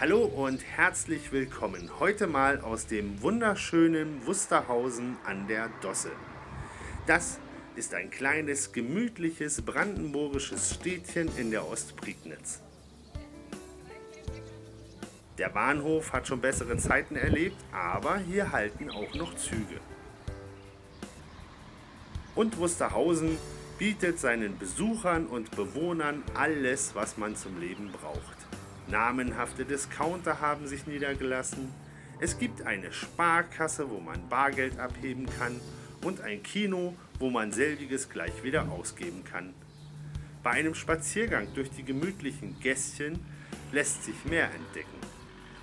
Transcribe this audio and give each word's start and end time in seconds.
Hallo 0.00 0.24
und 0.24 0.64
herzlich 0.64 1.30
willkommen. 1.30 1.90
Heute 2.00 2.26
mal 2.26 2.62
aus 2.62 2.86
dem 2.86 3.20
wunderschönen 3.20 4.24
Wusterhausen 4.24 5.18
an 5.26 5.46
der 5.46 5.68
Dosse. 5.82 6.10
Das 7.06 7.38
ist 7.76 7.92
ein 7.92 8.08
kleines, 8.08 8.72
gemütliches 8.72 9.60
brandenburgisches 9.60 10.76
Städtchen 10.76 11.30
in 11.36 11.50
der 11.50 11.68
Ostprignitz. 11.68 12.62
Der 15.36 15.50
Bahnhof 15.50 16.14
hat 16.14 16.26
schon 16.26 16.40
bessere 16.40 16.78
Zeiten 16.78 17.16
erlebt, 17.16 17.62
aber 17.70 18.16
hier 18.16 18.52
halten 18.52 18.88
auch 18.88 19.12
noch 19.12 19.36
Züge. 19.36 19.80
Und 22.34 22.56
Wusterhausen 22.56 23.36
bietet 23.78 24.18
seinen 24.18 24.56
Besuchern 24.56 25.26
und 25.26 25.50
Bewohnern 25.50 26.22
alles, 26.32 26.94
was 26.94 27.18
man 27.18 27.36
zum 27.36 27.60
Leben 27.60 27.92
braucht. 27.92 28.39
Namenhafte 28.90 29.64
Discounter 29.64 30.40
haben 30.40 30.66
sich 30.66 30.86
niedergelassen. 30.86 31.72
Es 32.20 32.38
gibt 32.38 32.66
eine 32.66 32.92
Sparkasse, 32.92 33.88
wo 33.88 34.00
man 34.00 34.28
Bargeld 34.28 34.78
abheben 34.78 35.26
kann 35.38 35.60
und 36.04 36.20
ein 36.20 36.42
Kino, 36.42 36.94
wo 37.18 37.30
man 37.30 37.52
selbiges 37.52 38.10
gleich 38.10 38.42
wieder 38.42 38.70
ausgeben 38.70 39.24
kann. 39.24 39.54
Bei 40.42 40.50
einem 40.50 40.74
Spaziergang 40.74 41.48
durch 41.54 41.70
die 41.70 41.84
gemütlichen 41.84 42.58
Gässchen 42.60 43.18
lässt 43.72 44.04
sich 44.04 44.24
mehr 44.24 44.50
entdecken, 44.52 44.98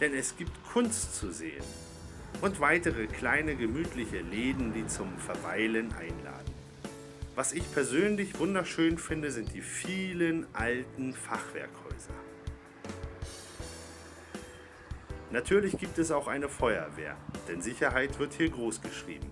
denn 0.00 0.14
es 0.14 0.36
gibt 0.36 0.52
Kunst 0.72 1.14
zu 1.14 1.30
sehen 1.30 1.64
und 2.40 2.58
weitere 2.58 3.06
kleine 3.06 3.54
gemütliche 3.54 4.20
Läden, 4.20 4.72
die 4.72 4.86
zum 4.86 5.16
Verweilen 5.18 5.92
einladen. 5.92 6.52
Was 7.34 7.52
ich 7.52 7.70
persönlich 7.72 8.38
wunderschön 8.38 8.98
finde, 8.98 9.30
sind 9.30 9.54
die 9.54 9.60
vielen 9.60 10.46
alten 10.54 11.14
Fachwerkhäuser. 11.14 12.14
Natürlich 15.32 15.78
gibt 15.78 15.96
es 15.98 16.10
auch 16.10 16.28
eine 16.28 16.50
Feuerwehr, 16.50 17.16
denn 17.48 17.62
Sicherheit 17.62 18.18
wird 18.18 18.34
hier 18.34 18.50
groß 18.50 18.82
geschrieben. 18.82 19.30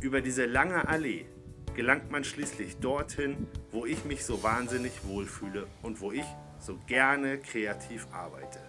Über 0.00 0.22
diese 0.22 0.46
lange 0.46 0.88
Allee 0.88 1.26
gelangt 1.74 2.10
man 2.10 2.24
schließlich 2.24 2.78
dorthin, 2.78 3.46
wo 3.70 3.84
ich 3.84 4.06
mich 4.06 4.24
so 4.24 4.42
wahnsinnig 4.42 4.92
wohlfühle 5.04 5.66
und 5.82 6.00
wo 6.00 6.10
ich 6.10 6.24
so 6.58 6.78
gerne 6.86 7.36
kreativ 7.36 8.06
arbeite. 8.12 8.60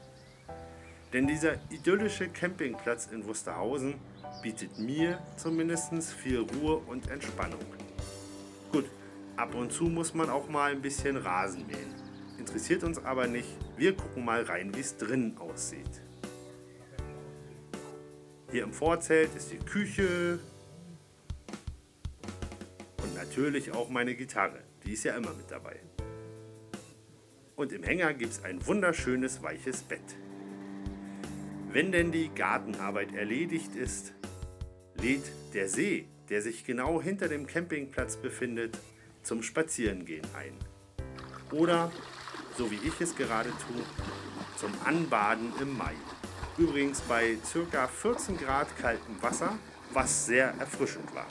Denn 1.13 1.25
dieser 1.25 1.53
idyllische 1.69 2.27
Campingplatz 2.27 3.07
in 3.07 3.25
Wusterhausen 3.25 3.95
bietet 4.43 4.77
mir 4.77 5.19
zumindest 5.37 5.93
viel 6.11 6.39
Ruhe 6.39 6.81
und 6.85 7.09
Entspannung. 7.09 7.61
Gut, 8.73 8.85
ab 9.37 9.55
und 9.55 9.71
zu 9.71 9.85
muss 9.85 10.13
man 10.13 10.29
auch 10.29 10.49
mal 10.49 10.71
ein 10.71 10.81
bisschen 10.81 11.15
Rasen 11.15 11.65
mähen 11.65 12.00
interessiert 12.41 12.83
uns 12.83 12.97
aber 12.97 13.27
nicht. 13.27 13.47
Wir 13.77 13.95
gucken 13.95 14.25
mal 14.25 14.41
rein, 14.41 14.73
wie 14.75 14.79
es 14.79 14.97
drinnen 14.97 15.37
aussieht. 15.37 16.01
Hier 18.51 18.63
im 18.63 18.73
Vorzelt 18.73 19.33
ist 19.35 19.51
die 19.51 19.59
Küche 19.59 20.39
und 23.01 23.15
natürlich 23.15 23.71
auch 23.71 23.89
meine 23.89 24.15
Gitarre. 24.15 24.59
Die 24.83 24.93
ist 24.93 25.03
ja 25.03 25.15
immer 25.15 25.33
mit 25.33 25.51
dabei. 25.51 25.79
Und 27.55 27.71
im 27.73 27.83
Hänger 27.83 28.13
gibt 28.15 28.31
es 28.31 28.43
ein 28.43 28.65
wunderschönes 28.65 29.43
weiches 29.43 29.83
Bett. 29.83 30.17
Wenn 31.71 31.91
denn 31.91 32.11
die 32.11 32.29
Gartenarbeit 32.29 33.13
erledigt 33.13 33.75
ist, 33.75 34.13
lädt 34.95 35.31
der 35.53 35.69
See, 35.69 36.07
der 36.29 36.41
sich 36.41 36.65
genau 36.65 37.01
hinter 37.01 37.27
dem 37.27 37.45
Campingplatz 37.45 38.17
befindet, 38.17 38.77
zum 39.21 39.43
Spazierengehen 39.43 40.25
ein. 40.33 40.53
Oder 41.51 41.91
so 42.57 42.69
wie 42.71 42.79
ich 42.83 42.99
es 42.99 43.15
gerade 43.15 43.49
tue, 43.49 43.83
zum 44.57 44.71
Anbaden 44.85 45.51
im 45.59 45.77
Mai. 45.77 45.93
Übrigens 46.57 47.01
bei 47.01 47.37
ca. 47.71 47.87
14 47.87 48.37
Grad 48.37 48.67
kaltem 48.77 49.21
Wasser, 49.21 49.57
was 49.93 50.25
sehr 50.25 50.53
erfrischend 50.59 51.13
war. 51.15 51.27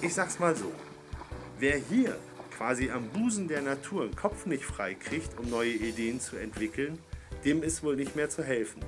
Ich 0.00 0.14
sag's 0.14 0.38
mal 0.38 0.54
so, 0.54 0.72
wer 1.58 1.76
hier 1.76 2.18
quasi 2.56 2.90
am 2.90 3.08
Busen 3.08 3.48
der 3.48 3.62
Natur 3.62 4.06
den 4.06 4.16
Kopf 4.16 4.46
nicht 4.46 4.64
frei 4.64 4.94
kriegt, 4.94 5.38
um 5.38 5.50
neue 5.50 5.72
Ideen 5.72 6.20
zu 6.20 6.36
entwickeln, 6.36 6.98
dem 7.44 7.62
ist 7.62 7.82
wohl 7.82 7.96
nicht 7.96 8.16
mehr 8.16 8.30
zu 8.30 8.42
helfen. 8.42 8.82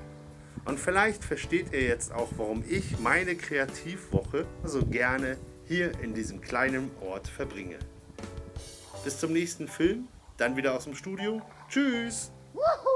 Und 0.65 0.81
vielleicht 0.81 1.25
versteht 1.25 1.73
ihr 1.73 1.83
jetzt 1.83 2.13
auch, 2.13 2.28
warum 2.37 2.65
ich 2.69 2.99
meine 2.99 3.37
Kreativwoche 3.37 4.47
so 4.65 4.84
gerne 4.84 5.37
hier 5.67 5.93
in 6.01 6.15
diesem 6.15 6.41
kleinen 6.41 6.91
Ort 7.01 7.28
verbringe. 7.28 7.78
Bis 9.05 9.19
zum 9.19 9.33
nächsten 9.33 9.69
Film 9.69 10.09
dann 10.37 10.57
wieder 10.57 10.75
aus 10.75 10.85
dem 10.85 10.95
Studio. 10.95 11.43
Tschüss! 11.69 12.33
Woohoo! 12.53 12.96